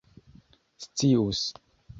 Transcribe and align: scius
scius 0.89 1.41